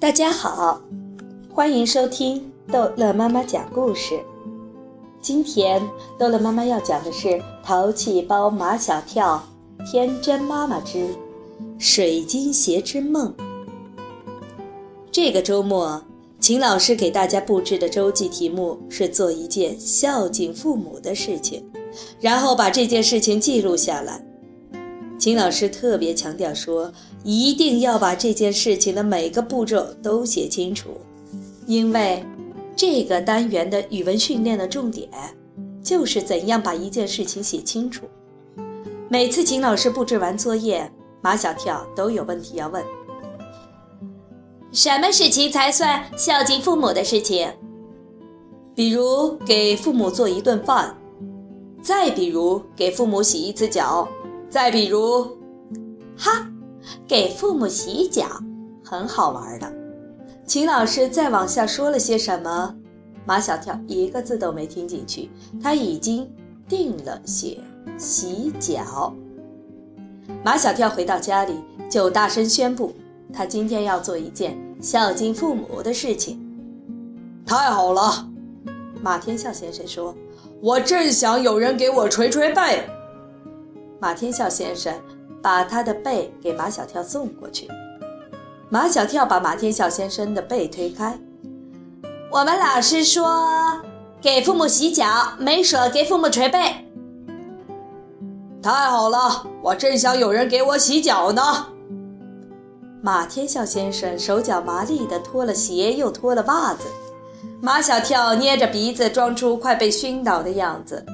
[0.00, 0.80] 大家好，
[1.52, 4.18] 欢迎收听逗乐妈妈讲故事。
[5.20, 5.86] 今天
[6.18, 7.28] 逗乐妈妈要讲的是
[7.62, 9.44] 《淘气包马小跳》
[9.92, 11.06] 《天真妈妈之
[11.78, 13.30] 水晶鞋之梦》。
[15.12, 16.02] 这个周末，
[16.40, 21.62] 秦老师给大家布置的周记题目是做一件孝敬父母的事情，
[22.18, 24.24] 然后把这件事情记录下来。
[25.20, 26.90] 秦老师特别强调说，
[27.22, 30.92] 一定要把这件事情的每个步骤都写清楚，
[31.66, 32.24] 因为
[32.74, 35.10] 这个单元的语文训练的重点
[35.82, 38.06] 就是怎样把一件事情写清楚。
[39.10, 42.82] 每次秦老师布置完作业，马小跳都有问题要问：
[44.72, 47.52] 什么事情才算孝敬父母的事情？
[48.74, 50.96] 比如给父母做一顿饭，
[51.82, 54.08] 再比如给父母洗一次脚。
[54.50, 55.38] 再比如，
[56.18, 56.44] 哈，
[57.06, 58.26] 给父母洗脚，
[58.84, 59.72] 很好玩的。
[60.44, 62.74] 秦老师再往下说了些什么，
[63.24, 65.30] 马小跳一个字都没听进去。
[65.62, 66.28] 他已经
[66.68, 67.58] 定了写
[67.96, 69.14] 洗脚。
[70.42, 71.54] 马小跳回到家里
[71.88, 72.92] 就大声宣布，
[73.32, 76.44] 他今天要做一件孝敬父母的事情。
[77.46, 78.28] 太好了，
[79.00, 80.12] 马天笑先生说
[80.60, 82.84] ：“我正想有人给我捶捶背。”
[84.00, 84.94] 马天笑先生
[85.42, 87.68] 把他的背给马小跳送过去。
[88.70, 91.18] 马小跳把马天笑先生的背推开。
[92.30, 93.82] 我们老师说
[94.20, 95.06] 给父母洗脚，
[95.38, 96.58] 没说给父母捶背。
[98.62, 101.66] 太好了，我正想有人给我洗脚呢。
[103.02, 106.84] 马天笑先生手脚麻利地脱了鞋，又脱了袜子。
[107.60, 111.04] 马小跳捏着鼻子，装出快被熏倒的样子。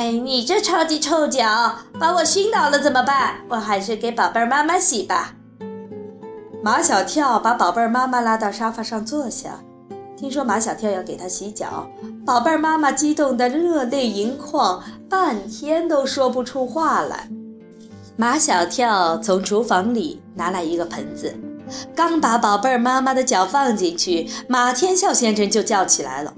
[0.00, 3.34] 哎，你这超级臭脚，把我熏倒了怎么办？
[3.50, 5.34] 我还是给宝贝儿妈妈洗吧。
[6.62, 9.60] 马小跳把宝贝儿妈妈拉到沙发上坐下，
[10.16, 11.86] 听说马小跳要给他洗脚，
[12.24, 17.28] 宝贝儿妈妈激动得热泪盈眶，半天都说不出话来。
[18.16, 21.36] 马小跳从厨房里拿来一个盆子，
[21.94, 26.32] 刚把宝贝儿妈妈的脚放进去，马天笑先生就叫起来了。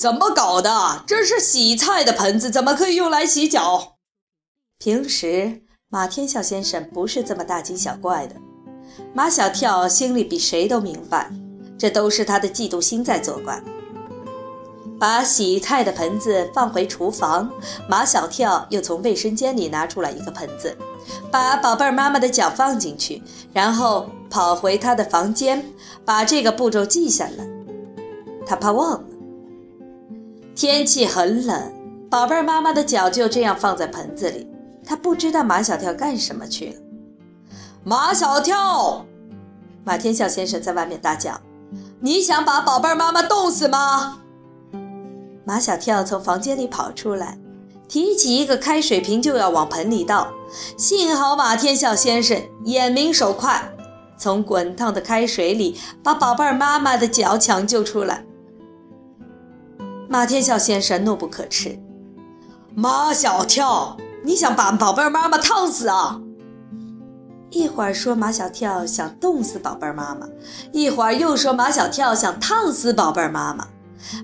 [0.00, 1.04] 怎么搞的？
[1.06, 3.96] 这是洗菜的盆子，怎么可以用来洗脚？
[4.78, 8.36] 平时马天笑先生不是这么大惊小怪的。
[9.12, 11.30] 马小跳心里比谁都明白，
[11.78, 13.62] 这都是他的嫉妒心在作怪。
[14.98, 17.52] 把洗菜的盆子放回厨房，
[17.86, 20.74] 马小跳又从卫生间里拿出来一个盆子，
[21.30, 23.22] 把宝贝儿妈妈的脚放进去，
[23.52, 25.62] 然后跑回他的房间，
[26.06, 27.46] 把这个步骤记下来。
[28.46, 29.09] 他怕忘了。
[30.60, 31.72] 天气很冷，
[32.10, 34.46] 宝贝儿妈妈的脚就这样放在盆子里。
[34.84, 36.74] 他不知道马小跳干什么去了。
[37.82, 39.06] 马小跳，
[39.84, 41.40] 马天笑先生在外面大叫
[42.00, 44.20] ：“你想把宝贝儿妈妈冻死吗？”
[45.46, 47.38] 马小跳从房间里跑出来，
[47.88, 50.28] 提起一个开水瓶就要往盆里倒。
[50.76, 53.72] 幸好马天笑先生眼明手快，
[54.18, 58.26] 从滚烫的开水里把宝贝儿妈妈的脚抢救出来。
[60.12, 61.78] 马天笑先生怒不可斥
[62.74, 66.20] ：“马小跳，你想把宝贝妈妈烫死啊？”
[67.50, 70.28] 一会儿说马小跳想冻死宝贝妈妈，
[70.72, 73.68] 一会儿又说马小跳想烫死宝贝妈妈。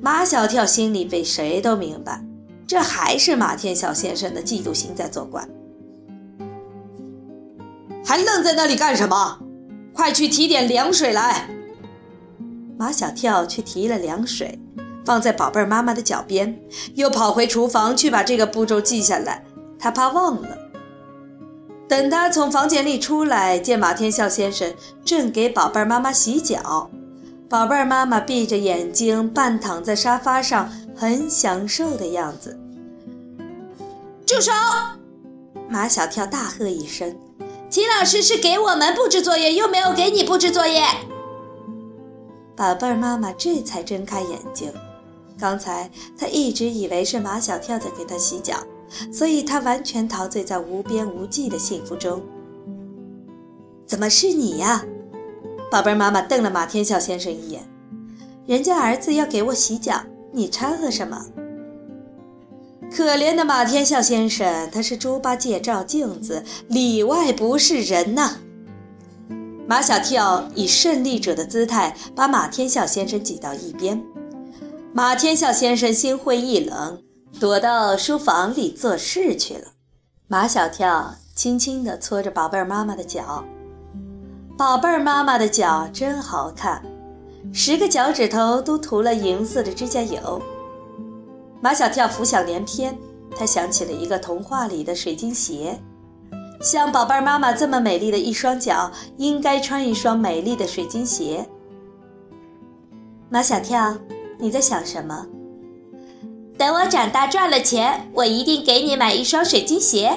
[0.00, 2.24] 马小跳心里比谁都明白，
[2.64, 5.44] 这还是马天笑先生的嫉妒心在作怪。
[8.04, 9.40] 还愣在那里干什么？
[9.92, 11.50] 快去提点凉水来！
[12.78, 14.60] 马小跳去提了凉水。
[15.04, 16.60] 放在宝贝儿妈妈的脚边，
[16.94, 19.44] 又跑回厨房去把这个步骤记下来。
[19.78, 20.58] 他怕忘了。
[21.88, 24.72] 等他从房间里出来，见马天笑先生
[25.04, 26.90] 正给宝贝儿妈妈洗脚，
[27.48, 32.58] 宝贝儿妈妈闭着眼睛，半躺在沙发上，很享受的样子。
[34.24, 34.52] 住手！
[35.68, 37.14] 马小跳大喝一声
[37.68, 40.82] ：“秦老师是给我们布置作业，又没有给你布置作业。”
[42.56, 44.72] 宝贝儿妈妈这才睁开眼睛。
[45.42, 48.58] 刚才他一直以为是马小跳在给他洗脚，
[49.12, 52.22] 所以他完全陶醉在无边无际的幸福中。
[53.84, 54.84] 怎么是你呀，
[55.68, 55.96] 宝贝儿？
[55.96, 57.68] 妈妈瞪了马天笑先生一眼。
[58.46, 60.00] 人家儿子要给我洗脚，
[60.30, 61.26] 你掺和什么？
[62.88, 68.36] 可怜的马天笑先生，他是猪八戒照镜子，里外不是人呐。
[69.66, 74.00] 马小跳以胜利者的姿态把马天笑先生挤到一边。
[74.94, 77.02] 马天笑先生心灰意冷，
[77.40, 79.68] 躲到书房里做事去了。
[80.28, 83.42] 马小跳轻轻地搓着宝贝儿妈妈的脚，
[84.58, 86.82] 宝贝儿妈妈的脚真好看，
[87.54, 90.42] 十个脚趾头都涂了银色的指甲油。
[91.62, 92.94] 马小跳浮想联翩，
[93.34, 95.80] 他想起了一个童话里的水晶鞋。
[96.60, 101.48] 像宝贝儿妈妈这么美丽的一双脚，应该穿一双美丽的水晶鞋。
[103.30, 103.96] 马小跳，
[104.42, 105.24] 你在想什么？
[106.58, 110.10] 等我长大赚了钱，我一定给你买一双水晶鞋。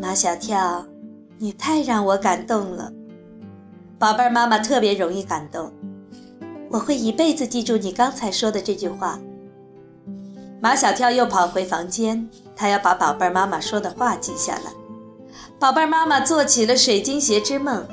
[0.00, 0.86] 马小跳，
[1.36, 2.90] 你太让我感动了。
[3.98, 5.70] 宝贝儿妈妈特别容易感动，
[6.70, 9.20] 我会一辈子记住你刚才说的这句话。
[10.62, 12.26] 马小跳又跑回房间，
[12.56, 14.72] 他要把宝贝儿妈妈说的话记下来。
[15.58, 17.86] 宝贝儿妈妈做起了水晶鞋之梦，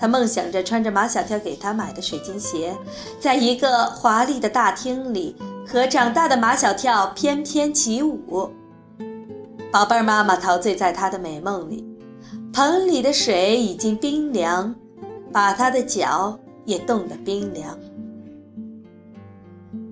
[0.00, 2.74] 他梦想着穿着马小跳给他买的水晶鞋，
[3.20, 5.36] 在一个华丽的大厅里
[5.68, 8.50] 和长大的马小跳翩翩起舞。
[9.70, 11.86] 宝贝儿妈妈陶醉在他的美梦里，
[12.54, 14.74] 盆里的水已经冰凉，
[15.30, 17.78] 把他的脚也冻得冰凉。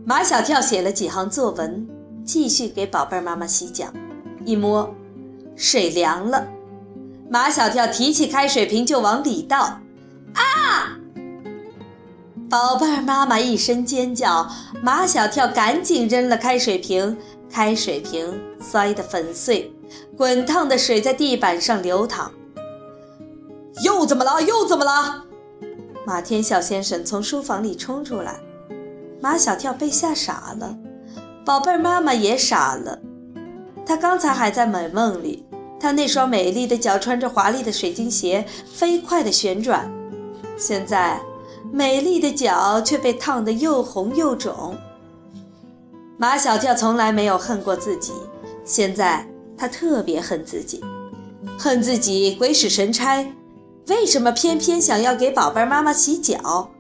[0.06, 1.86] 马小跳写了几行作文。
[2.24, 3.86] 继续给宝贝儿妈妈洗脚，
[4.44, 4.94] 一摸，
[5.56, 6.46] 水凉了。
[7.30, 9.80] 马小跳提起开水瓶就往里倒，
[10.34, 10.98] 啊！
[12.50, 14.48] 宝贝儿妈妈一声尖叫，
[14.82, 17.16] 马小跳赶紧扔了开水瓶，
[17.50, 19.72] 开水瓶摔得粉碎，
[20.16, 22.32] 滚烫的水在地板上流淌。
[23.84, 24.40] 又怎么了？
[24.40, 25.24] 又怎么了？
[26.06, 28.40] 马天笑先生从书房里冲出来，
[29.20, 30.74] 马小跳被吓傻了。
[31.44, 32.98] 宝贝儿妈妈也傻了，
[33.84, 35.46] 她刚才还在美梦里，
[35.78, 39.90] 她那双美丽的脚穿着华丽的水晶鞋，飞快地旋转，
[40.58, 41.20] 现在
[41.72, 44.76] 美丽的脚却被烫得又红又肿。
[46.16, 48.12] 马小跳从来没有恨过自己，
[48.64, 49.26] 现在
[49.56, 50.82] 他特别恨自己，
[51.56, 53.24] 恨自己鬼使神差，
[53.86, 56.70] 为什么偏偏想要给宝贝妈妈洗脚？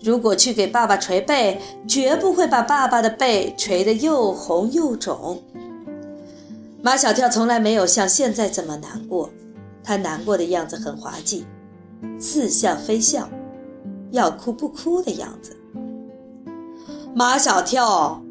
[0.00, 5.42] 如果去给爸爸捶背，绝不会把爸爸的背捶得又红又肿。
[6.82, 9.30] 马小跳从来没有像现在这么难过，
[9.82, 11.46] 他难过的样子很滑稽，
[12.18, 13.28] 似笑非笑，
[14.10, 15.56] 要哭不哭的样子。
[17.14, 18.22] 马小跳，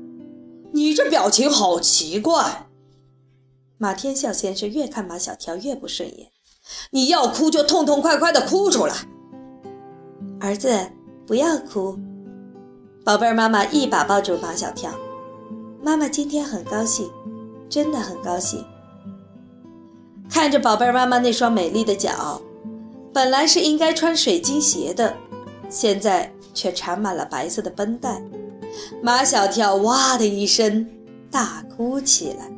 [0.72, 2.68] 你这表情好奇怪。
[3.78, 6.32] 马天笑先生越看马小跳越不顺眼，
[6.92, 8.96] 你要哭就痛痛快快的哭出来，
[10.40, 10.70] 儿子。
[11.26, 11.98] 不要哭，
[13.06, 14.92] 宝贝儿，妈妈一把抱住马小跳。
[15.82, 17.10] 妈妈今天很高兴，
[17.70, 18.62] 真的很高兴。
[20.30, 22.42] 看着宝贝儿妈妈那双美丽的脚，
[23.14, 25.16] 本来是应该穿水晶鞋的，
[25.70, 28.20] 现在却缠满了白色的绷带。
[29.04, 30.88] 马小跳哇的一声
[31.30, 32.50] 大哭起来。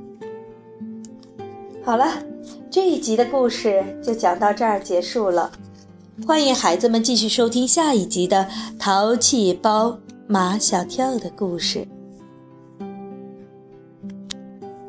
[1.84, 2.24] 好了，
[2.72, 5.52] 这一集的故事就讲到这儿结束了。
[6.26, 8.48] 欢迎孩子们继续收听下一集的
[8.80, 11.86] 《淘气包马小跳》的故事。